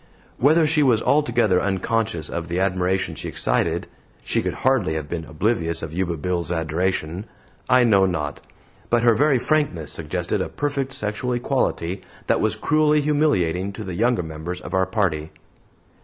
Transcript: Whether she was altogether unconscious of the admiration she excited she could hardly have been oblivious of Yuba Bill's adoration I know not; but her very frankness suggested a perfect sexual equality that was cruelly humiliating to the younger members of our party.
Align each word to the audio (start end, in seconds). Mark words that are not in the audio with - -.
Whether 0.39 0.65
she 0.65 0.81
was 0.81 0.99
altogether 1.03 1.61
unconscious 1.61 2.27
of 2.27 2.47
the 2.47 2.59
admiration 2.59 3.13
she 3.13 3.27
excited 3.29 3.85
she 4.23 4.41
could 4.41 4.55
hardly 4.65 4.95
have 4.95 5.07
been 5.07 5.25
oblivious 5.25 5.83
of 5.83 5.93
Yuba 5.93 6.17
Bill's 6.17 6.51
adoration 6.51 7.25
I 7.69 7.83
know 7.83 8.07
not; 8.07 8.41
but 8.89 9.03
her 9.03 9.13
very 9.13 9.37
frankness 9.37 9.91
suggested 9.91 10.41
a 10.41 10.49
perfect 10.49 10.93
sexual 10.93 11.33
equality 11.33 12.01
that 12.25 12.41
was 12.41 12.55
cruelly 12.55 13.01
humiliating 13.01 13.71
to 13.73 13.83
the 13.83 13.93
younger 13.93 14.23
members 14.23 14.59
of 14.59 14.73
our 14.73 14.87
party. 14.87 15.29